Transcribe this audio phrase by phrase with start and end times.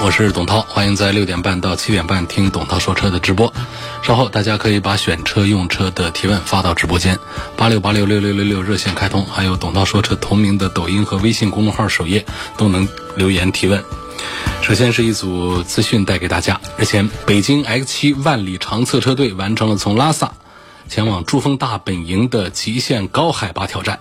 [0.00, 3.52] 我是董涛，欢迎在六点半到七点半听董涛说车的直播。
[4.02, 7.18] 稍后大家可以把选车用车的提问发到直播间，
[7.56, 12.24] 八六八六六六六六热线开通，还有董涛说车同名的抖音和微信公众号首页
[12.56, 13.82] 都能留言提问。
[14.62, 16.60] 首先是一组资讯带给大家。
[16.76, 20.32] 日前，北京 X 七万里长测车队完成了从拉萨
[20.88, 23.98] 前往珠峰大本营的极限高海拔挑战。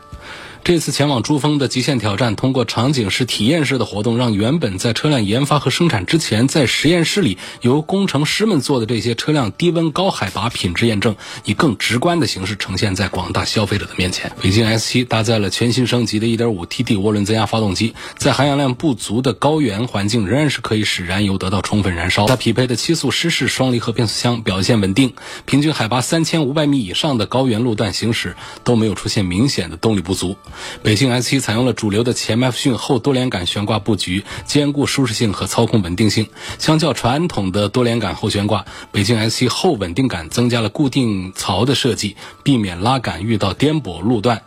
[0.67, 11.15] 这次前往珠峰的极限挑战，通过场景式、体验式的活动，让原本在车辆研发和生产之前，在实验室里由工程师们做的这些车辆低温高海拔品质验证，
[11.45, 14.33] 以更直观的形式呈现在广大消费者的面前。
[14.41, 22.25] 北京 S7 搭载了全新升级的 1.5T D 涡轮增压发动机，在含氧量不足的高原环境，仍然是可以使燃油得到充分燃烧。
[22.25, 25.13] 它匹配的七速湿式双离合变速箱表现稳定，
[25.45, 30.35] 平均海拔3500米以上的高原路段行驶都没有出现明显的动力不足。
[30.83, 36.27] 北京 S7 采用了主流的前麦弗逊后多连杆悬挂布局，兼顾舒适性和操控稳定性。
[36.59, 44.43] 相较传统的多连杆后悬挂，北京 S7 后稳定杆增加了固定槽的设计，避免拉杆遇到颠簸路段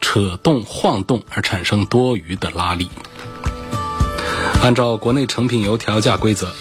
[0.00, 2.88] 扯动晃动而产生多余的拉力。
[4.62, 6.54] 按照国内成品油调价规则。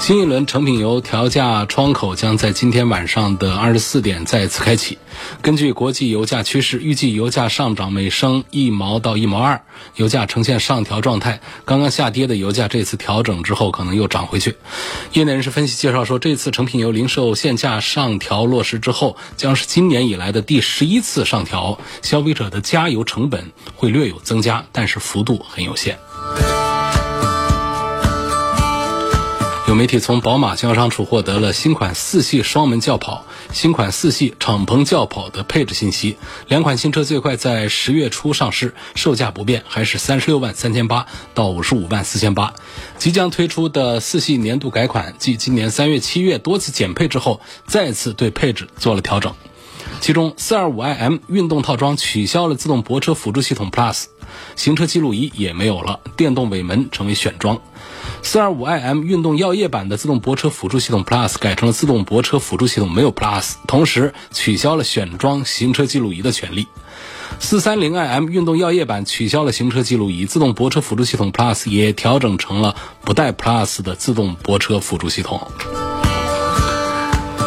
[0.00, 4.96] 新一轮成品油调价窗口将在今天晚上的二十四点再次开启。
[5.42, 9.60] 根据国际油价趋势，预计油价上涨每升一毛到一毛二，
[9.96, 11.40] 油价呈现上调状态。
[11.66, 14.56] 刚刚下跌的油价这次调整之后可能又涨回去。
[15.12, 25.98] 业内人士分析介绍说，这次成品油零售限价上调落实之后，将是今年以来的第十一次上调，消费者的加油成本会略有增加，但是幅度很有限。
[29.68, 36.16] 有媒体从宝马经销商处获得了新款四系双门轿跑、新款四系敞篷轿跑的配置信息。
[36.46, 42.54] 两款新车最快在十月初上市，售价不变，还是三十六万三千八到五十五万四千八。
[42.96, 49.34] 即将推出的四系年度改款，继今年三月、七月多次减配之后，再次对配置做了调整。
[50.00, 54.06] 其中，425iM 运动套装取消了自动泊车辅助系统 Plus，
[54.56, 57.60] 行车记录仪也没有了，电动尾门成为选装。
[58.22, 66.68] 425iM 运动药业版的自动泊车辅助系统 Plus 改成了自动泊车辅助系统没有 Plus，同时取消了选装行车记录仪的权利。
[67.40, 75.46] 430iM 运动药业版取消了行车记录仪，自动泊车辅助系统 Plus 也调整成了不带 Plus 的自动泊车辅助系统。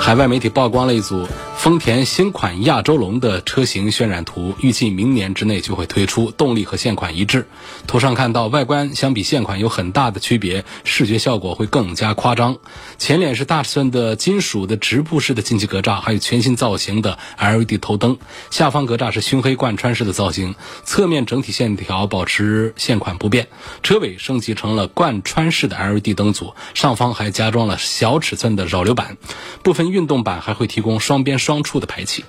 [0.02, 1.28] 海外媒体曝光了一组。
[1.62, 7.46] 丰田新款亚洲龙的车型渲染图，预计明年之内就会推出，动力和现款一致。
[7.86, 12.58] 图上看到外观相比现款有很大的区别，视觉效果会更加夸张。
[12.98, 18.18] 前脸是大尺寸的金属的直瀑式的进气格栅，还有全新造型的 LED 头灯。
[18.50, 23.50] 下方格栅是熏黑贯穿式的造型，侧面整体线条保持现款不变。
[23.84, 29.18] 车尾升级成了贯穿式的 LED 灯组，上方还加装了小尺寸的扰流板。
[29.62, 31.51] 部分运动版还会提供双边双。
[31.52, 32.24] 双出的排气。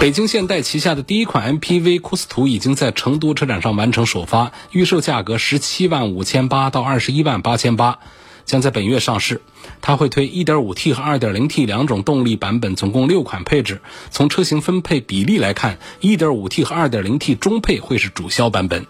[0.00, 8.00] 北京现代旗下的第一款 MPV 库斯图已经在成都车展上完成首发，预售价格十七万五千八到二十一万八千八。
[8.44, 9.42] 将在本月上市，
[9.80, 13.80] 它会推 1.5T 和 2.0T 两种动力版本，总共六款配置。
[14.10, 18.86] 从车型分配比例来看，1.5T 和 2.0T 中配会是主销版本。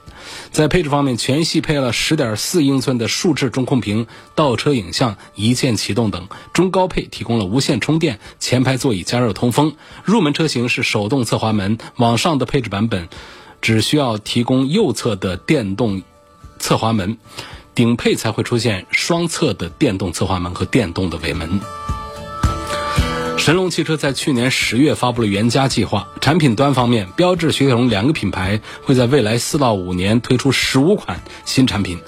[0.50, 6.22] 在配置方面，全系配了10.4英寸的竖置中控屏、倒车影像、一键启动等；
[6.53, 9.75] 中高配提供了无线充电、前排座椅加热通风。
[10.05, 13.09] 入门车型是手动侧滑门，往上的配置版本
[13.61, 16.03] 只需要提供右侧的电动
[16.59, 17.19] 侧滑门。
[17.75, 21.60] 顶配才会出现双侧的电动侧滑门和电动的尾门。
[23.39, 26.09] 神龙汽车在去年十月发布了原家计划。
[26.21, 31.99] 产品端方面，标致、雪铁龙两个品牌会在未来四到五年推出十五款新产品。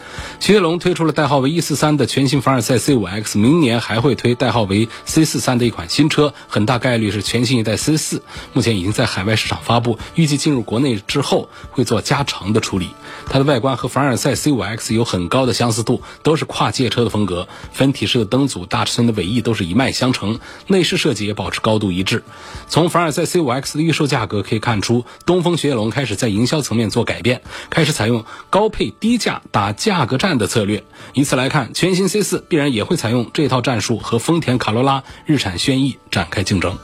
[0.41, 8.23] 雪铁龙推出了代号为 E 四三的全新凡尔赛 C 五 X，明年还会推代号为 C 四三的一款新车，很大概率是全新一代 C 四。
[8.53, 12.91] 目前已经在海外市场发布，预计进入国内之后会做加长的处理。
[13.31, 17.49] 它的外观和凡尔赛 C 五 X 有很高的相似度，都是跨界车的风格。
[17.73, 20.41] 分体式的灯组、大尺寸的尾翼都是一脉相承。
[20.67, 21.19] 内饰设计。
[21.25, 22.22] 也保持高度一致。
[22.69, 30.84] 从凡尔赛 C5X 的预售价格可以看出，东风雪铁龙开始在营销层面做改变，开始采用高配低价打价格战的策略。
[31.12, 36.76] 以此来看，全新 C4 必然也会采用这套战术，和丰田卡罗拉、日产轩逸展开竞争。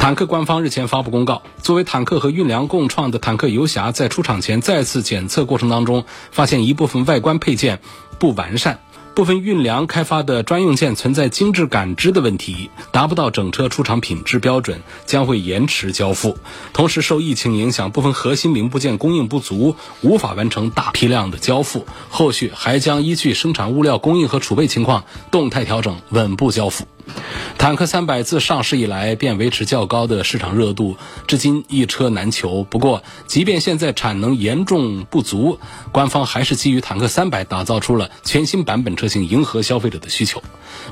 [0.00, 7.80] 坦克官方日前发布公告，作为坦克和运粮共创的坦克游侠，在出厂前再次检测过程当中，发现一部分外观配件
[8.20, 8.78] 不完善，
[9.18, 16.38] 部分运粮开发的专用件存在精致感知的问题，达不到整车出厂品质标准，将会延迟交付。
[16.72, 21.84] 同时，受疫情影响，部分核心零部件供应不足，无法完成大批量的交付。
[22.08, 26.86] 后续还将依据生产物料供应和储备情况，动态调整，稳步交付。
[27.58, 30.96] 坦克三百自上市以来便维持较高的市场热度，
[31.26, 32.62] 至今一车难求。
[32.64, 35.58] 不过，即便现在产能严重不足，
[35.90, 40.42] 官方还是基于坦克三百打造出了全新版本车型，迎合消费者的需求。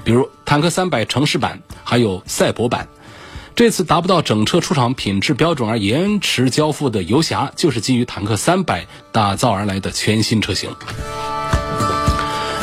[0.05, 2.89] 比如坦克三百城市版，还有赛博版。
[3.55, 10.69] 这次达不到整车出厂品质标准而延迟交付的游侠，就是基于坦克三百打造而来的全新车型。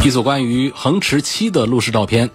[0.04, 2.30] 一组关于恒驰七的路试照片。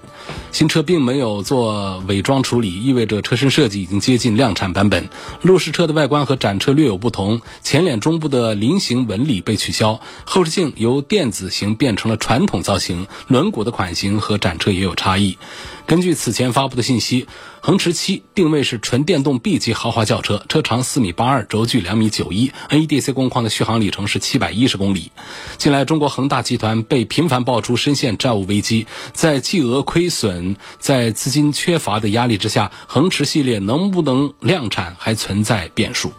[0.50, 5.09] 新车并没有做伪装处理，意味着车身设计已经接近量产版本。
[5.43, 15.39] 路试车的外观和展车略有不同，前脸中部的菱形纹理被取消，后视镜由电子型变成了传统造型，轮毂的款型和展车也有差异。
[15.87, 17.27] 根据此前发布的信息，
[17.60, 25.10] 恒驰七定位是纯电动 B 级豪华轿车，车长四米八二，轴距两米九一，NEDC 工况的续航里程是七百一十公里。
[25.58, 36.12] 近来，中国恒大集团被频繁爆出深陷债务危机，在巨额亏损、在资金缺乏的压力之下，恒驰系列能不能量产还存在变数。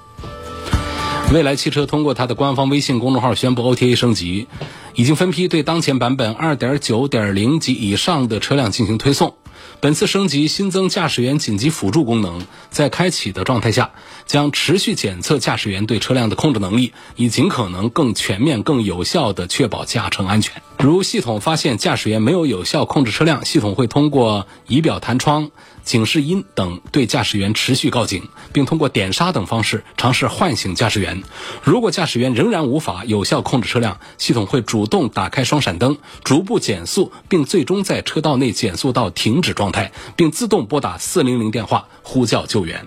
[1.31, 4.47] 蔚来汽车通过它的官方微信公众号宣布 OTA 升级，
[4.95, 9.35] 已经分批对当前版本2.9.0及以上的车辆进行推送。
[9.81, 13.91] 本次升级新增驾驶员紧急辅助功能，在开启的状态下，
[14.25, 20.61] 将持续检测驾驶员对车辆的控制能力，以尽可能更全面、更有效地确保驾乘安全。
[20.79, 25.49] 如系统发现驾驶员没有有效控制车辆，系统会通过仪表弹窗。
[25.89, 31.23] 警示音等对驾驶员持续告警，并通过点刹等方式尝试唤醒驾驶员。
[31.63, 42.85] 如果驾驶员仍然无法有效控制车辆，系统会主动打开双闪灯，逐步减速，并最终在车道内减速到停止状态，并自动拨打四零零电话呼叫救援。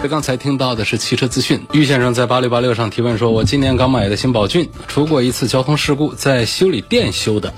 [0.00, 1.62] 这刚才听到的是汽车资讯。
[1.72, 7.52] 玉先生在八六八六上提问说：“我今年刚买的新宝骏出过一次交通事故，在修理店修的。”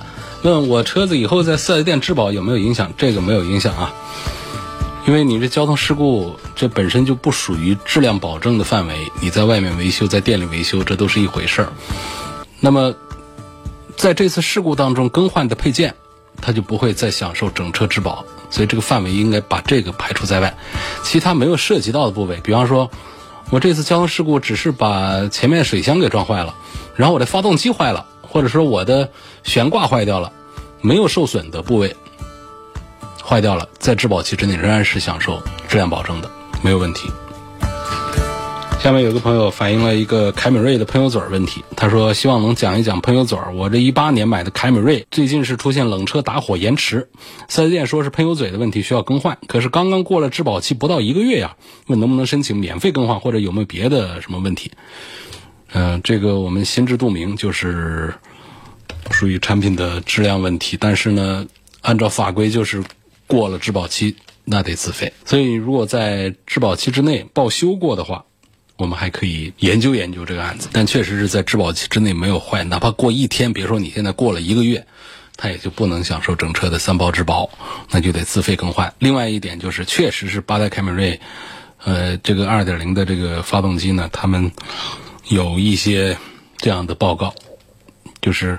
[0.44, 2.92] 问我车子以后在四 S 店质保有没有影响？
[2.98, 3.94] 这个没有影响啊，
[5.06, 9.10] 因为你这交通事故，这本身就不属于质量保证的范围。
[9.22, 11.72] 你在外面维修，在店里维修，这都是一回事儿。
[12.60, 12.94] 那么，
[13.96, 15.94] 在这次事故当中更换的配件，
[16.42, 20.58] 它就不会再享受整车质保，所以这个范围应该把这个排除在外。
[21.02, 22.90] 其他没有涉及到的部位，比方说，
[23.48, 26.54] 我这次交通事故只是把前面水箱给撞坏了，
[26.96, 28.08] 然后我的发动机坏了。
[28.34, 29.08] 或者说我的
[29.44, 30.32] 悬挂坏掉了，
[30.80, 31.94] 没有受损的部位
[33.22, 36.28] 坏掉了，在质保期之内仍然是享受质量保证的，
[36.60, 37.08] 没有问题。
[38.80, 43.38] 下面有个朋友反映了一个凯美瑞的喷油嘴问题，他说希望能讲一讲喷油嘴。
[43.54, 47.08] 我这一八年买的凯美瑞，最近是出现冷车打火延迟，
[47.48, 51.54] 四 S 店说是喷油嘴的问题需要更换，可是刚刚过了质保期不到一个月呀，
[51.86, 54.72] 问能不能申请免费更换，或者有没有别的什么问题？
[55.76, 58.14] 嗯，这个我们心知肚明，就是
[59.10, 60.76] 属于产品的质量问题。
[60.80, 61.44] 但是呢，
[61.80, 62.80] 按照法规，就是
[63.26, 64.14] 过了质保期，
[64.44, 65.12] 那得自费。
[65.24, 68.24] 所以，如果在质保期之内报修过的话，
[68.76, 70.68] 我们还可以研究研究这个案子。
[70.70, 74.86] 但确实是在质保期之内没有坏，哪怕过一天，别说你现在过了一个月，
[75.36, 77.50] 它也就不能享受整车的三包质保，
[77.90, 78.94] 那就得自费更换。
[79.00, 81.20] 另外一点就是，确实是八代凯美瑞，
[81.82, 84.52] 呃，这个二点零的这个发动机呢，他们。
[85.28, 86.18] 有一些
[86.58, 87.34] 这样的报告，
[88.20, 88.58] 就是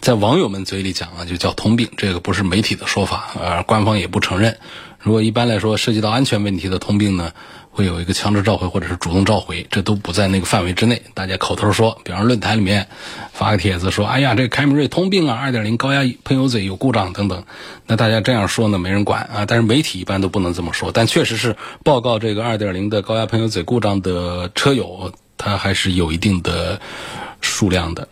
[0.00, 4.58] 在网友们嘴里讲啊，就叫通病，这个不是媒体的说法，而官方也不承认。
[4.98, 7.32] 如果一般来说涉及到安全问题的通病呢，
[7.70, 11.02] 会有一个强制召回或者是主动召回，这都不在那个范围之内。
[11.14, 12.86] 大家口头说，比方论坛里面
[13.32, 17.44] 发个帖子说，哎呀，这凯美瑞通病啊，二点零高压喷油嘴有故障等等，
[17.86, 19.46] 那大家这样说呢，没人管啊。
[19.46, 25.12] 但是媒体一般都不能这么说，但确实是报告这个二点零的高压喷油嘴故障的车友。
[25.42, 26.80] 它还是有一定的
[27.40, 28.06] 数量的，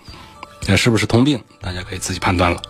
[0.66, 1.40] 那是不是通病？
[1.60, 2.60] 大家可以自己判断了。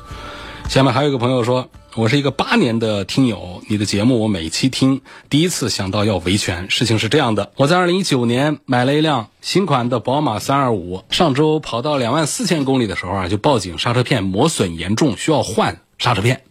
[0.68, 5.00] 下面还有一个朋友说，我是一个八年的听友，你的节目我每期听，
[5.30, 6.70] 第一次想到要维权。
[6.70, 16.42] 事情是这样的，我在二零一九年买了一辆新款的宝马三二五，上周跑到两万四千公里的时候啊，就报警刹车片磨损严重，需要换刹车片。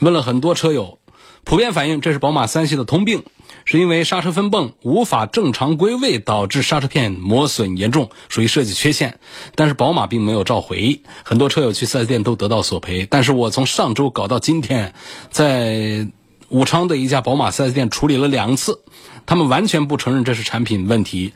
[0.00, 0.98] 问了很多车友。
[1.44, 3.22] 普遍反映这是宝马三系的通病，
[3.66, 9.18] 是因为刹车分泵无法正常归位，导致刹车片磨损严重，属于设计缺陷。
[9.56, 13.06] 但是宝马并没有召回，很多车友去 4S 店都得到索赔。
[13.10, 14.94] 但是我从上周搞到今天，
[15.30, 16.08] 在
[16.48, 18.80] 武昌的一家宝马 4S 店处理了两次，
[19.26, 21.32] 他们完全不承认这是产品问题。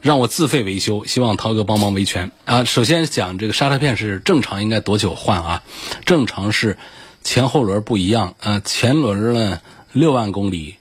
[0.00, 2.64] 让我自费维修，希望涛哥帮忙维权啊！
[2.64, 5.62] 首先讲这个刹车片是正常应该多久换啊？
[6.06, 6.78] 正常是
[7.22, 9.60] 前后轮不一样，呃，前轮呢
[9.92, 10.76] 六万公里。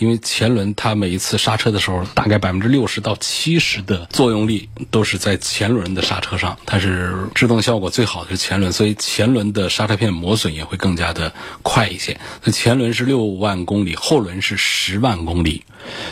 [0.00, 12.18] 因为前轮它每一次刹车的时候，大概百分之六十到七十的作用力都是在前轮的刹车上，它是制动效果最好的是前轮，所以前轮的刹车片磨损也会更加的快一些。
[12.42, 15.64] 那前轮是六万公里，后轮是十万公里，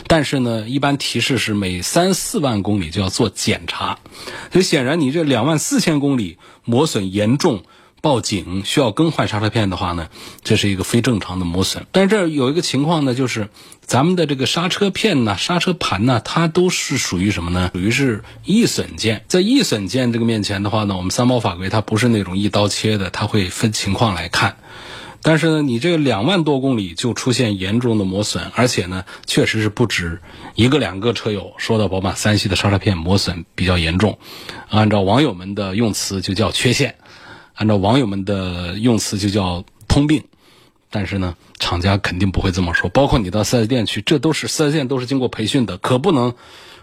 [0.05, 3.97] 但是呢，一般提示是每三四万公里就要做检查，
[4.51, 7.63] 所以显然你这两万四千公里磨损严重。
[8.01, 10.09] 报警需要更换刹车片的话呢，
[10.43, 11.85] 这是一个非正常的磨损。
[11.91, 13.49] 但是这儿有一个情况呢，就是
[13.81, 17.71] 咱们的这个刹车片呢、刹车盘呢，它都是属于什么呢？
[17.73, 19.25] 属于是易损件。
[19.27, 24.57] 在易损件这个面前的话呢，我们三包法规它不是那种一刀切的，它会分情况来看。
[25.21, 30.21] 但是呢，你这两万多公里就出现严重的磨损，而且呢，确实是不止
[30.55, 34.17] 一个两个车友说到宝马三系的刹车片磨损比较严重，
[34.69, 36.95] 按照网友们的用词就叫缺陷。
[37.59, 40.23] 按照网友们的用词就叫通病，
[40.89, 42.89] 但是呢，厂家肯定不会这么说。
[42.89, 46.33] 包括你到四 S 店去，这都是四 S 店都是经过培训的，可不能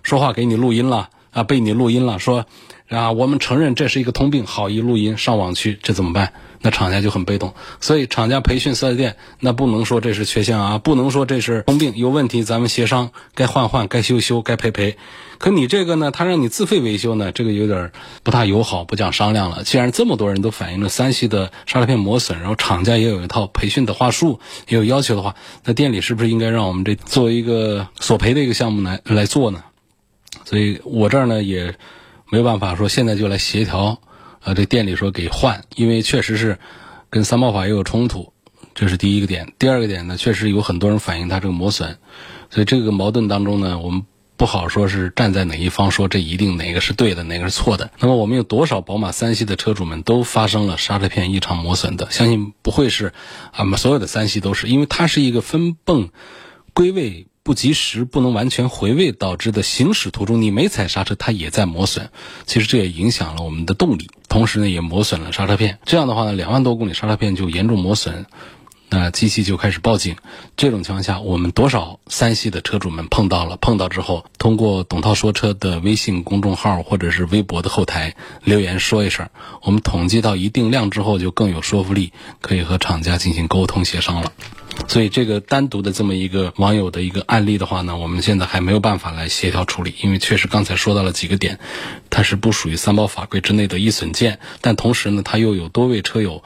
[0.03, 2.45] 说话给你录音了啊，被你录音了，说
[2.89, 6.33] 啊，我们承认这是一个通病，好一录音上网去，这怎么办？
[6.61, 14.97] 那厂家就很被动，所以厂家培训四 S 店，那不能说这是缺陷啊，不能说这是通病，有问题咱们协商，该换换，该修修，该赔赔。
[15.39, 19.65] 可你这个呢，他让你自费维修呢，这个有点不大友好，不讲商量了。
[19.65, 29.63] 既然这么多人都反映了三系的刹车片磨损，然后厂家也有一套培训的话术，也有要求的话，那店里是不是应该让我们这作为一个索赔的一个项目来来做呢？
[30.45, 31.75] 所以我这儿呢也
[32.31, 34.01] 没有办法说现在就来协调。
[34.45, 36.59] 呃，这店里说给换，因为确实是
[37.11, 38.33] 跟三包法也有冲突，
[38.77, 39.53] 这是第一个点。
[39.59, 41.99] 第二个点呢，确实有很多人反映它这个磨损，
[42.49, 44.05] 所以这个矛盾当中呢，我们
[44.37, 47.91] 不好说是站在哪一方，说这一定哪个是对的，哪个是错的。
[47.99, 52.09] 那么我们有多少宝马三系的车主们都发生了刹车片异常磨损的？
[52.13, 53.13] 相信不会是
[53.51, 56.11] 啊，所有的三系都是，因为它是一个分泵
[56.73, 57.27] 归位。
[57.47, 62.11] 不及时、不能完全回位导致的行驶途中，你没踩刹车，它也在磨损。
[62.45, 65.79] 其实这也影响了我们的动力，同时呢也磨损了刹车片。
[65.85, 68.27] 这样的话呢，两万多公里刹车片就严重磨损，
[68.89, 70.17] 那机器就开始报警。
[70.57, 73.57] 这种情况下，我们多少三系的车主们碰到了？
[73.59, 79.29] 碰到之后，通过董涛说车的微信公众号或者是微博的后台留言说一声，
[79.63, 84.33] 我们统计到一定量之后，就更有说服力，可以和厂家进行沟通协商了。
[84.89, 91.59] 所以这个单独的这么一个网友的一个案例的话呢，我们现在还没有办法来协调处理，因为确实刚才说到了几个点，
[92.09, 96.45] 它是不属于三包法规之内的易损件，但同时呢，它又有多位车友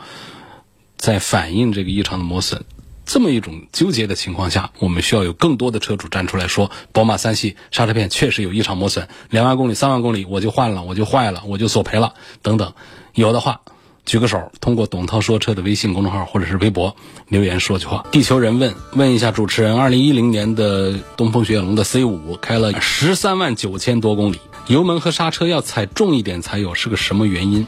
[0.96, 2.64] 在反映这个异常的磨损，
[3.04, 12.72] 这么一种纠结的情况下，我们需要有更多的车主站出来说，宝马三系刹车片确实有异常磨损，两万公里、三万公里我就换了，我就坏了，我就索赔了等等，
[13.12, 13.60] 有的话。
[14.06, 16.94] 举个手，通过董涛说车的微信公众号或者是微博
[17.28, 18.04] 留言说句话。
[18.10, 27.66] 地球人问问一下主持人：二零一零年的东风雪铁龙的 C 五开了十三万九千多公里，油门和刹车要踩重一点才有，是个什么原因？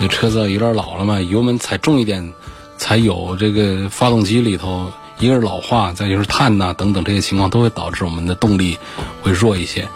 [0.00, 2.32] 这车子有点老了嘛，油门踩重一点
[2.78, 3.36] 才有。
[3.36, 8.78] 这个发动机里头一个是老化，再就是碳呐等等这些情况都会导致我们的动力
[9.20, 9.86] 会弱一些。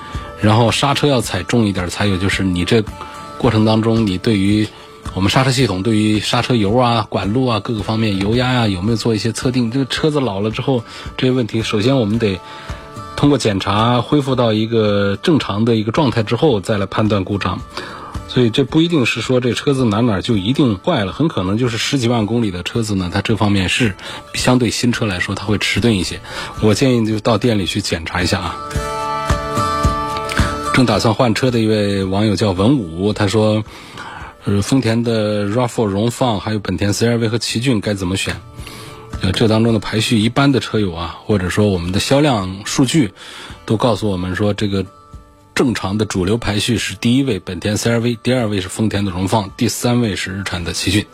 [0.42, 2.85] 然后刹车要踩重一点才有，就是你这
[3.38, 4.68] 过程当中你对于
[5.12, 9.70] 我们刹车系统对于刹车油啊、管路啊各个方面油压呀有没有做一些测定？
[9.70, 10.82] 这个车子老了之后，
[11.16, 12.40] 这些问题首先我们得
[13.14, 17.61] 通过检查恢复到一个正常的一个状态之后再来判断故障。
[18.26, 23.94] 所以这不一定是说这车子哪哪就一定坏了，很可能就是十几万公里的车子呢，它这方面是
[24.34, 26.20] 相对新车来说它会迟钝一些。
[26.61, 28.56] 我建议就到店里去检查一下啊。
[30.75, 33.62] 正打算换车的一位网友叫文武，他说。
[34.44, 38.36] 呃，丰田的 RAV4 荣放，还有本田 CR-V 和奇骏该怎么选？
[39.22, 43.14] 呃，这当中的排序，一般的车友啊，或者说我们的销量数据，
[43.64, 44.84] 都告诉我们说，这个
[45.54, 51.06] 正常的主流排序是第一位本田 CR-V，第二位是丰田的荣放，第三位是日产的奇骏。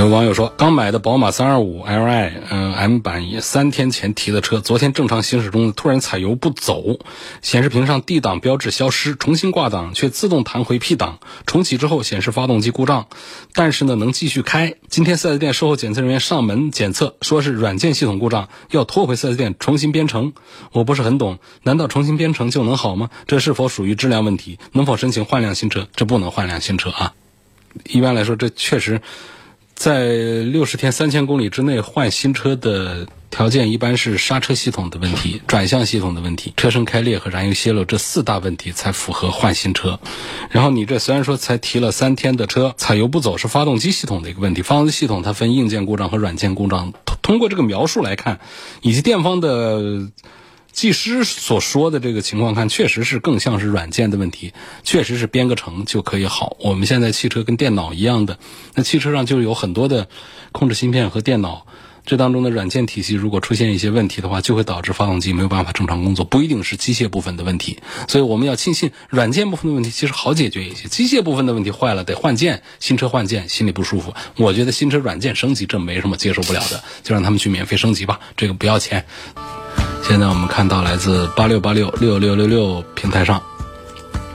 [0.00, 6.98] 有网友说，刚买的宝马三二五 Li，嗯，M 版也三天前提的车，昨天正常行驶中突然踩油不走，
[7.42, 13.08] 显示屏上 D 档标志消失，重新挂档却自动弹回 P 档，重启之后显示发动机故障，
[13.52, 14.76] 但是呢能继续开。
[14.88, 20.32] 今天 4S 店售后检测人员上门检测，说是软件系统故障，要拖回 4S 店重新编程。
[20.72, 23.10] 我不是很懂，难道重新编程就能好吗？
[23.26, 24.58] 这是否属于质量问题？
[24.72, 25.88] 能否申请换辆新车？
[25.94, 27.12] 这不能换辆新车啊。
[27.84, 29.02] 一般来说，这确实。
[29.80, 39.98] 在六十天三千公里之内换新车的条件，一般是刹车系统的问题、转向系统的问题、车身开裂和燃油泄漏这四大问题才符合换新车。
[40.50, 44.60] 然后你这虽然说才提了三天的车，踩油不走是发动机系统的一个问题。
[44.60, 46.92] 发动机系统它分硬件故障和软件故障。
[47.22, 48.38] 通过这个描述来看，
[48.82, 50.10] 以及店方的。
[50.72, 56.56] 技师所说的这个情况看，确实是更像是软件的问题，确实是编个程就可以好。
[56.60, 58.38] 我们现在汽车跟电脑一样的，
[58.74, 60.08] 那汽车上就有很多的
[60.52, 61.66] 控制芯片和电脑，
[62.06, 67.78] 这当中的软件体系如果出现一些问题的话，就会导致发动机没有办法正常工作，不一定是机械部分的问题。
[68.08, 74.14] 所以我们要庆幸软件部分的问题其实好解决一些，机械部分的问题坏了得换件，新车换件心里不舒服。
[74.36, 79.04] 我觉得新车软件升级这没什么接受不了的，就让他们去免费升级吧，这个不要钱。
[80.02, 83.40] 现在我们看到来自八六八六六六六六平台上，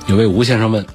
[0.07, 0.85] 有位吴先生问：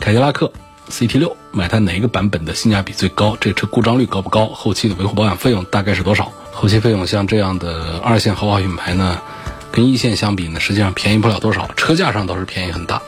[0.00, 0.50] 凯迪拉克
[0.90, 3.36] CT 六买它哪一个版本的性价比最高？
[3.38, 4.46] 这车故障率高不高？
[4.46, 6.32] 后期的维护保养费用大概是多少？
[6.52, 9.20] 后期费用像这样的二线豪华品牌呢，
[9.70, 13.02] 跟一线相比呢，实际上便宜不了多少，车价上倒是便宜很大。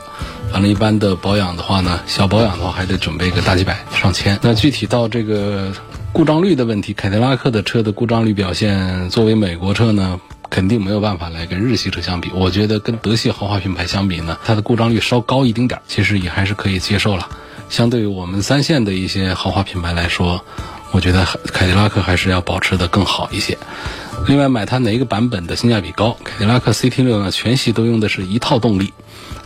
[0.51, 4.37] 反正一般的保养的话呢，小保养的话还得准备个大几百上千。
[4.43, 5.71] 那具体到这个
[6.13, 10.19] 故障率的问题，凯迪拉克的车的故障率表现，作为美国车呢？
[10.55, 17.27] 肯定没有办法来跟日系车相比，我觉得跟德系豪华品牌相比呢，它的故障率稍高一丁点儿，其实也还是可以接受了。
[17.69, 20.45] 相对于我们三线的一些豪华品牌来说，
[20.91, 23.57] 我觉得凯迪拉克还是要保持的更好一些。
[24.27, 26.15] 另外，买它哪一个版本的性价比高？
[26.23, 28.93] 凯迪拉克 CT 六呢，全系都用的是一套动力，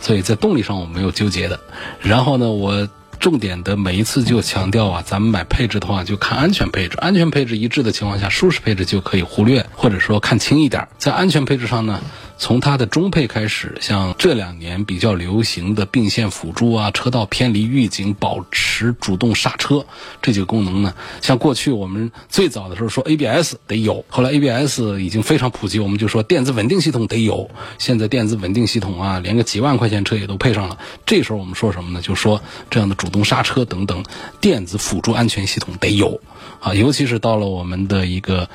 [0.00, 1.58] 所以在动力上我没有纠结的。
[2.00, 2.88] 然后呢，我。
[3.20, 10.88] 重点的每一次就强调啊，咱们买配置的话就看安全配置，安全配置一致的情况下，舒适配置就可以忽略，或者说看轻一点。
[10.96, 12.00] 在安全配置上呢。
[12.40, 19.84] 从它的中配开始，像这两年比较流行的并线辅助啊、车道偏离预警、保持主动刹车
[20.22, 27.50] 这几个功能呢，像过去我们最早的时候说 ABS 得有，后来 ABS 已经非常普及，我们就说电子稳定系统得有。
[27.76, 30.78] 现在电子稳定系统啊，连个几万块钱车也都配上了。
[31.04, 32.00] 这时候我们说什么呢？
[32.00, 34.02] 就说这样的主动刹车等等
[34.40, 36.18] 电子辅助安全系统得有
[36.58, 38.48] 啊，尤其是到了我们的一个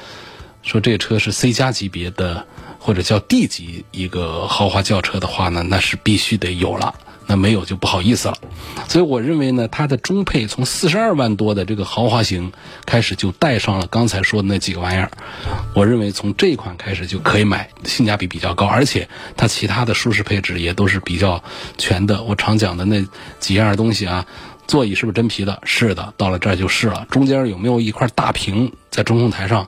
[0.63, 2.47] 说这车是 C 加级别的。
[2.85, 6.93] 或者叫 D 级一个豪华轿车的话呢，那是必须得有了，
[7.25, 8.37] 那没有就不好意思了。
[8.87, 12.51] 所以我认为呢，它的中配从四十二万多的这个豪华型
[12.85, 15.09] 开始就带上了刚才说的那几个玩意儿。
[15.73, 21.43] 我认为从这一款开始就可以买，性价比比较高，而且它其他的舒适配置也都是比较
[21.79, 22.21] 全的。
[22.21, 23.03] 我常讲的那
[23.39, 24.27] 几样东西啊，
[24.67, 25.59] 座椅是不是真皮的？
[25.63, 27.07] 是的，到了这儿就是了。
[27.09, 29.67] 中间有没有一块大屏在中控台上？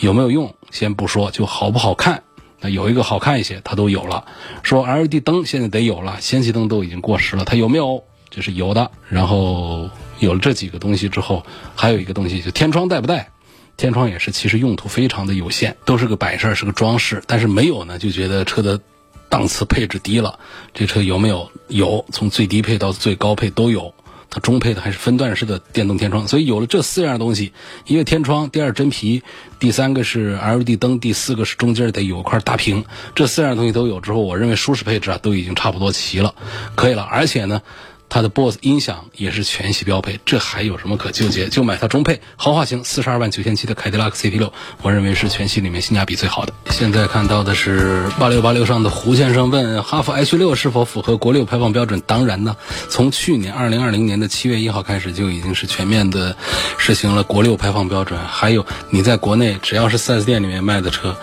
[0.00, 0.54] 有没有用？
[0.70, 2.22] 先不说，就好不好看？
[2.60, 4.24] 那有一个好看一些，它都有了。
[4.62, 8.04] 说 LED 灯现在得有了，氙气灯都已经过时了，它有没有？
[8.30, 8.90] 这是有的。
[9.08, 13.30] 然后有了这几个东西之后，还有一个东西就天窗带不带？
[13.76, 17.22] 天窗也是，其实用途非常的有限，都是个摆设，是个装饰。
[17.26, 18.80] 但是没有呢，就觉得车的
[19.28, 20.40] 档次配置低了。
[20.74, 21.50] 这车有没有？
[21.68, 23.94] 有，从最低配到最高配都有。
[24.30, 27.52] 它中配的还是分段式的电动天窗，所以有了这四样东西：
[27.86, 29.22] 一个天窗，第二真皮，
[29.58, 32.84] 第三个是 LED 灯，第四个是中间得有块大屏。
[33.14, 36.34] 这四样东西都有之后，我认为舒适配置啊都已经差不多齐了，
[36.74, 37.02] 可以了。
[37.02, 37.62] 而且呢。
[38.08, 41.48] 它的 BOSS 音响也是全系标配，这还有什么可纠结？
[41.48, 46.52] 就买它中配豪华型四十二万九千七的凯迪拉克 CT 六，我认为是全系里面性价比最好的。
[46.70, 52.02] 现在看到的是八六八六上的胡先生问：哈弗 H 六是否符合国六排放标准？
[52.06, 52.56] 当然呢，
[52.88, 56.36] 从去年二零二零年的七月一号开始就已经是全面的
[56.78, 58.18] 实行了国六排放标准。
[58.26, 61.16] 还有你在国内只要是 4S 店里面卖的车，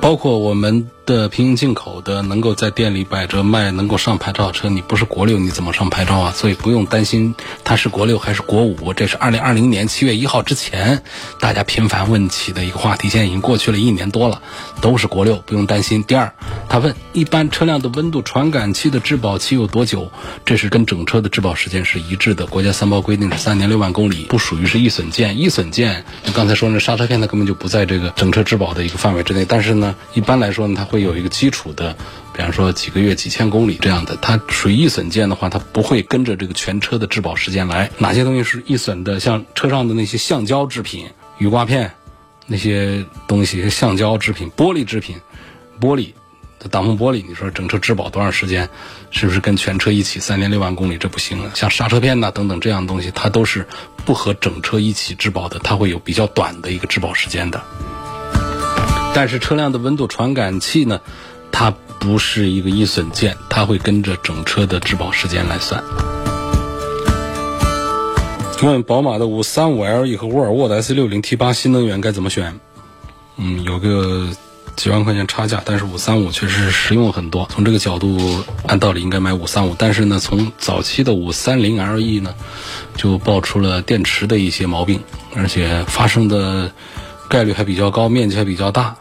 [0.00, 0.90] 包括我们。
[1.06, 6.32] 的平行进口的能够在店里摆着卖，能够上牌照的车，你不是国六你怎么上牌照啊？
[6.34, 11.04] 所以不用担心它是国六还是国五，这是二零二零年七月一号之前
[11.38, 14.42] 大家频繁问起的一个话题，现在已经过去了一年多了，
[14.80, 16.02] 都是国六，不用担心。
[16.02, 16.34] 第二，
[16.68, 20.10] 他问一般车辆的温度传感器的质保期有多久？
[20.44, 25.38] 这是跟整车的质保时间是一致的，国家三包规定是三年六万公里，不属于是易损件。
[25.38, 30.95] 易损件，刚才说那刹车片它根本就不在这个整车质保的一个范围之内，但是呢，一般来说呢，它会。
[30.96, 31.94] 会有一个基础的，
[32.32, 34.16] 比方说几个月、几千公里这样的。
[34.16, 37.90] 它属于易损件的话，它不会跟着这个全车的质保时间来。
[37.98, 39.20] 哪些东西是易损的？
[39.20, 41.06] 像车上的那些橡胶制品、
[41.36, 41.92] 雨刮片
[42.46, 45.20] 那些东西，橡胶制品、玻璃制品、
[45.78, 46.14] 玻璃。
[46.70, 48.70] 挡风玻璃，你说整车质保多长时间？
[49.10, 50.96] 是不是跟全车一起三年六万公里？
[50.96, 51.50] 这不行啊！
[51.54, 53.68] 像刹车片呐等等这样的东西，它都是
[54.06, 57.62] 不和整车一起质保的，它会有比较短的一个质保时间的。
[59.16, 61.00] 但是车辆的温度传感器呢，
[61.50, 65.82] 它不是一个易损件，它会跟着整车的质保时间来算。
[68.62, 72.60] 问宝马的五三五 LE 和沃尔沃的 S 六零 T 八新能源该怎么选？
[73.38, 74.28] 嗯，有个。
[74.76, 77.48] 几万块钱差价，但是五三五确实实用很多。
[77.50, 79.74] 从这个角度，按道理应该买五三五。
[79.78, 82.34] 但是呢，从早期的五三零 LE 呢，
[82.94, 85.00] 就爆出了电池的一些毛病，
[85.34, 86.70] 而且发生的
[87.26, 88.94] 概率还比较高，面积还比较大。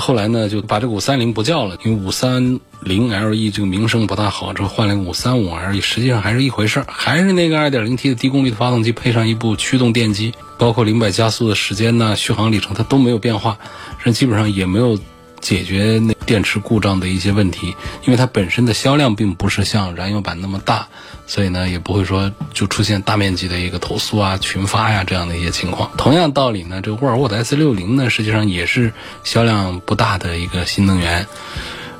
[0.00, 13.58] 后来呢，就把这个五三零不叫了，因为五三零 LE 这个名声不大好，之后换了五三五 LE，实际上还是一回事儿，还是那个二点零 T 的低功率的发动机，配上一部驱动电机，包括零百加速的时间呢、续航里程，它都没有变化，
[14.02, 14.98] 这基本上也没有。
[15.44, 17.76] 解决那电池故障的一些问题，
[18.06, 20.88] 因为它本身的销量并不是像燃油版那么大，
[21.26, 25.90] 所以呢也不会说就出现大面积的一个投诉啊、群发呀这样的一些情况。
[25.98, 31.26] 同样道理呢，这个沃尔沃的 S 六零呢，实际上也是销量不大的一个新能源，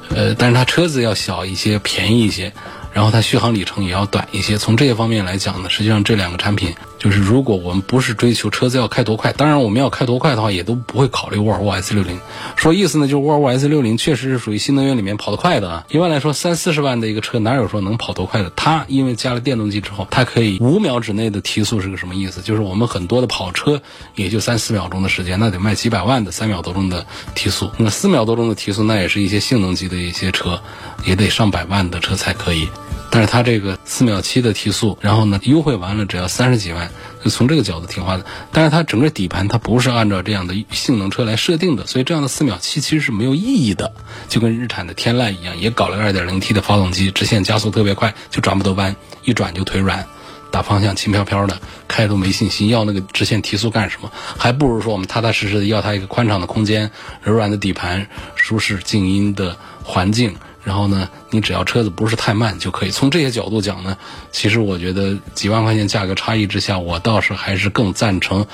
[0.09, 2.55] 呃，但是它车子要小一些，便宜一些。
[2.95, 4.57] 然后它续航里程也要短一些。
[4.57, 12.19] 从这些方面来讲呢，实际上这两个产品，就是如果我们不是追求车子要开多快，当然我们要开多快的话，也都不会考虑沃尔沃 S 六零。
[12.57, 15.85] 说意思呢，就是沃尔沃 S 六零确实是属于新能源里面跑得快的啊。
[15.91, 18.51] 一般来说，三四十万的一个车哪有说能跑多快的？
[18.57, 22.41] 它因为加了电动机之后，它可以五秒之内的提速是个什么意思？
[22.41, 23.83] 就是我们很多的跑车
[24.15, 27.71] 也就三四秒钟的时间，那得卖几百万的三秒多钟的提速。
[27.77, 30.59] 那四秒多钟的提速，那也是一些性能级的一些车，
[31.05, 32.67] 也得上百万的车才可以。
[33.15, 36.91] 但是它这个四秒七的提速，然后呢优惠完了只要三十几万，
[37.23, 38.27] 就从这个角度挺划的。
[38.51, 43.93] 但是它整个底盘它不是按照这样的性能车来设定的，所以这样的四秒七其实是没有意义的。
[44.29, 50.07] 就跟日产的天籁一样，也搞了二点零 T 的发动机，直线加速特别快，就转不得弯，一转就腿软，
[50.51, 52.67] 打方向轻飘飘的，开都没信心。
[52.67, 54.11] 要那个直线提速干什么？
[54.37, 56.91] 还不如说我们踏踏实实的要它一个宽敞的空间、
[57.23, 60.35] 柔软的底盘、舒适静音的环境。
[60.65, 62.91] 然后呢，你只要车子不是太慢就可以。
[62.91, 63.97] 从这些角度讲呢，
[64.33, 68.47] 其实我觉得几万块钱价格差异之下，我倒是还是更赞成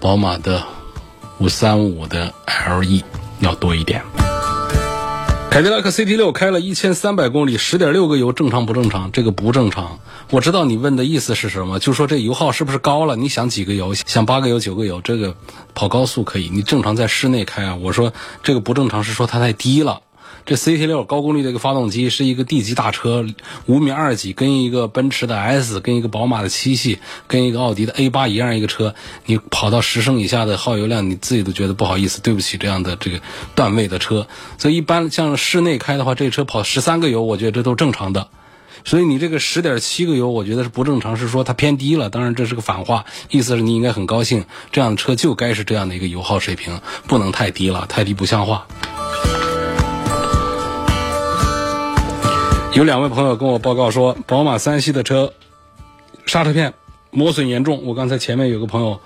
[0.00, 0.64] 宝马的
[1.38, 3.02] 五三五的 LE
[3.38, 4.02] 要多一点。
[5.50, 9.10] 凯迪拉克 CT 六开了一千三百公里，十点六个油，正常不正常？
[9.10, 9.98] 这个不正常。
[10.30, 13.16] 我知道你问的意思是什么，就说这油耗是不是高了？
[13.16, 13.92] 你想几个油？
[13.94, 15.00] 想八个油、九个油？
[15.00, 15.34] 这个
[15.74, 17.74] 跑高速可以，你正常在室内开啊。
[17.74, 18.12] 我说
[18.44, 20.00] 这个不正常是说它太低了。
[20.46, 23.24] 这 CT 六高功率的一个发动机是一个 D 级大车，
[23.66, 28.94] 五米二几，跟一个奔驰的 S，跟一个宝马的七系，跟一个奥迪的 A 八一样一个车，
[29.26, 33.20] 你跑到十升以下的耗油量，你自己都觉得不好意思，对不起这样的这个
[33.54, 34.26] 段位的车。
[34.58, 38.28] 所以一般像室内开的话，这车跑十三个油，我觉得这都正常的。
[38.82, 42.08] 所以你这个十点七个油，我觉得是不正常，是说它偏低了。
[42.08, 48.66] 当然这是个反话，意思是你应该很高兴，这样的车就该是这样的一个油耗水平，不能太低了，太低不像话。
[52.72, 55.32] 有两位朋友跟我报告说，宝马三系的车
[56.24, 56.72] 刹车片
[57.10, 57.84] 磨损严重。
[57.84, 59.00] 我刚才前面有个朋友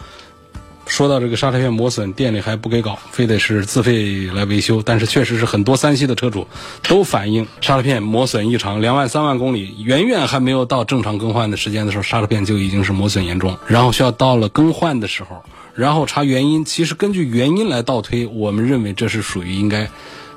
[0.87, 4.83] 说到这个刹车片磨损，店里还不给搞，非得是自费来维修。
[4.85, 6.47] 但是确实是很多三系的车主
[6.83, 15.43] 都反映刹车片磨损异常，两万三万公里，远远还没有到正常更换的时间的时候，刹车片就已经是磨损严重，然后需要到了更换的时候，
[15.75, 16.67] 然后查原因。
[16.67, 19.89] 其实根据原因来倒推，我们认为这是属于应该。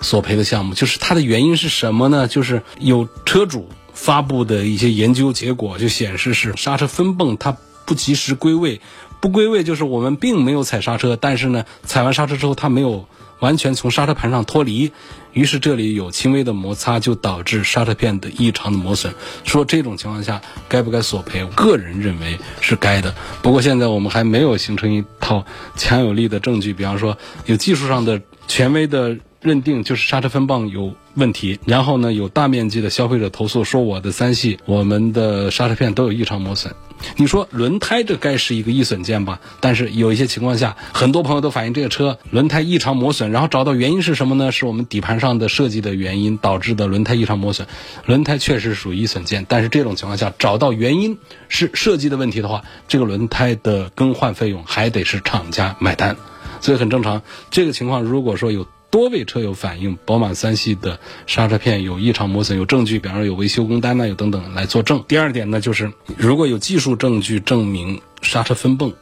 [0.01, 2.27] 索赔的项目，就是它的原因是什么呢？
[2.27, 8.79] 就是有车主发布的一些研究结果就显示是刹车分泵它不及时归位，
[9.19, 13.07] 不归位就是我们并没有踩刹车，但是呢踩完刹车之后它没有
[13.39, 14.91] 完全从刹车盘上脱离，
[15.33, 19.13] 于是这里有轻微的摩擦，就导致刹车片的异常的磨损。
[19.45, 21.45] 说这种情况下该不该索赔？
[21.55, 23.15] 个人认为是该的。
[23.41, 29.17] 不过现在我们还没有形成一套强有力的证据，比方说有技术上的权威的。
[29.41, 36.73] 认定就是刹车分泵有问题，然后呢有大面积的消费者投诉说我的三系我们的刹车片都有异常磨损。
[37.15, 39.39] 你说轮胎这该是一个易损件吧？
[39.59, 44.51] 但是有一些情况下，很多朋友都反映这个车轮胎异常磨损，然后找到原因是什么呢？
[44.51, 47.67] 是我们底盘上的设计的原因导致的轮胎异常磨损。
[48.07, 51.19] 轮胎确实属于易损件，但是这种情况下找到原因
[51.49, 56.17] 是设计的问题的话，这个轮胎的更换费用还得是厂家买单。
[56.61, 57.21] 所以很正常，
[57.51, 65.03] 这个情况如果说有多位车友反映，宝马三系的刹车片有异常磨损，有证据，比方说有维修工单呐，有等等来作证。
[65.07, 68.93] 第二点呢，就是如果有技术证据证明刹车分泵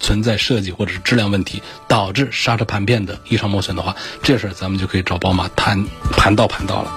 [0.00, 6.92] 存在设计或者是质量问题，导致刹车盘片的异常磨损的话，这事儿咱们就可以找宝马谈盘道盘道了。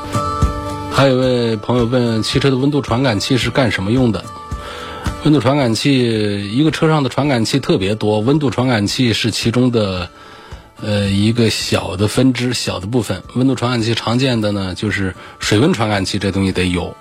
[0.91, 4.25] 还有一位朋友问，汽车的温度传感器是干什么用的？
[5.23, 10.09] 温度传感器，一个车上的传感器特别多，温度传感器是其中的。
[10.83, 13.21] 呃，一个小的分支，小的部分。
[13.35, 16.95] 温度传感器常见的呢，就是水温传感器，这东西得有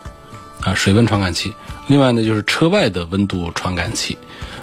[0.60, 1.54] 啊，水温传感器。
[1.86, 4.18] 另外呢，就是车外的温度传感器。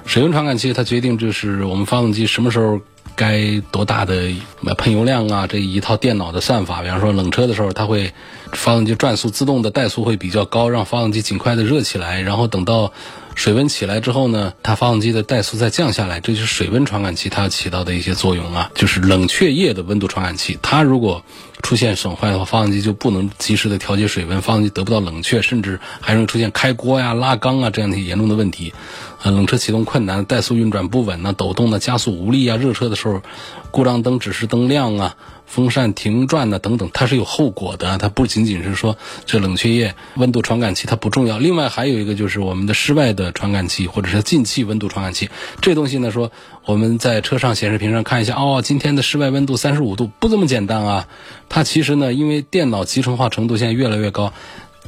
[0.06, 2.80] 水温传感器它决定就是我们发动机什么时候
[3.16, 4.32] 该多大的
[4.78, 6.84] 喷油量啊，这一套电脑的算法。
[6.84, 8.14] 比方说冷车的时候，它会
[8.54, 12.94] 发动机转速自动的怠速会比较高，让发动机尽快的热起来，然后等到。
[13.38, 18.72] 水温起来之后呢，它发动机的怠速再降下来，这就是水温传感器它起到的一些作用啊。
[18.74, 21.24] 就是冷却液的温度传感器，它如果
[21.62, 28.74] 出现损坏的话，发动机就不能及时的调节水温，发动机得不到冷却，甚至还容易出现开锅呀、拉缸啊这样的严重的问题。
[29.22, 33.22] 啊，冷车启动困难，怠速运转不稳呢，抖动的加速无力啊，热车的时候
[33.70, 35.16] 故障灯指示灯亮啊。
[35.48, 37.98] 风扇停转呢，等等，它是有后果的。
[37.98, 41.40] 它不仅仅是说这冷却液、温度传感器它不重要。
[41.40, 45.30] 另外还有一个就是我们的室外的传感器或者是进气温度传感器。
[45.62, 46.32] 这东西呢，说
[46.66, 51.08] 我们在车上显示屏上看一下，哦，今天的室外温度三十五度，不这么简单啊。
[51.50, 54.34] 它其实呢，因为电脑集成化程度现在越来越高，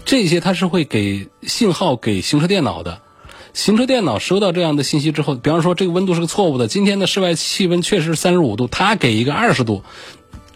[0.03, 2.99] 这些它是会给信号给行车电脑的。
[3.51, 9.83] 行车电脑收到这样的信息之后，比方说这个温度是个错误的，今天的室外气温确实是三十五度，它给一个二十度。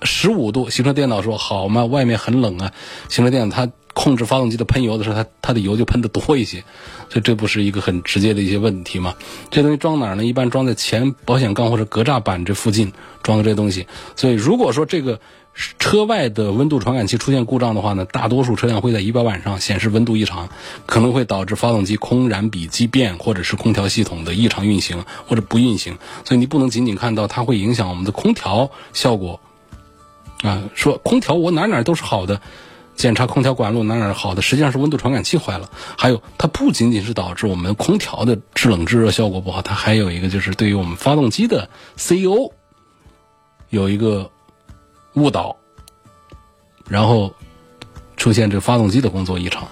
[0.06, 1.86] 十五度，行车电脑说好嘛？
[1.86, 2.72] 外面很冷啊。
[3.10, 6.64] 行车电脑它控制发动机的喷油的时候，它它的油就喷的多一些，
[7.10, 9.16] 所以这不是一个很直接的一些问题吗？
[9.52, 10.26] 这东西装哪儿呢？
[10.26, 13.88] 一般装在前保险杠或者格栅板这附近装的这东西。
[14.16, 15.20] 所以如果说这个
[15.78, 20.50] 车外的温度传感器出现故障的话呢，大多数车辆会在仪表板上显示温度异常，
[20.88, 26.00] 可能会导致发动机空燃比畸变，或者是空调系统的异常运行或者不运行。
[26.26, 29.40] 所以你不能仅仅看到它会影响我们的空调效果。
[30.44, 32.40] 啊，说空调我哪哪都是好的，
[32.96, 35.70] 检查空调管路哪哪好的，实际上是温度传感器坏了。
[35.98, 42.52] 还有，它不仅仅是导致我们空调的制冷制热效果不好，它还有一个就是对于我们发动机的 CEO
[43.70, 44.30] 有一个
[45.14, 45.56] 误导，
[46.88, 47.34] 然后
[48.18, 49.68] 出现这发动机的工作异常。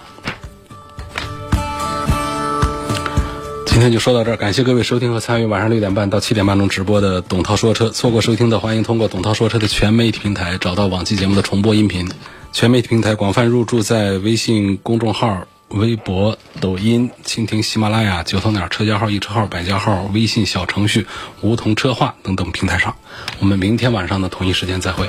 [3.72, 7.88] 今天就说到这儿，感谢各位收听和参与晚上六点半到七点半钟直播的董涛说车。
[7.88, 12.06] 错过收听的，欢迎通过董涛说车的全媒体平台找到往期节目的重播音频。
[12.52, 21.06] 全媒体平台广泛入驻在微信公众号、微博、抖音、蜻蜓、喜马拉雅、九头鸟车家号、易车号、百家号、微信小程序
[21.40, 22.94] 梧桐车话等等平台上。
[23.40, 25.08] 我们明天晚上的同一时间再会。